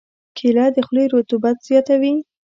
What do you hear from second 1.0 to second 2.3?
رطوبت زیاتوي.